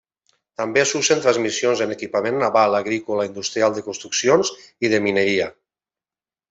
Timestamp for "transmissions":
1.25-1.83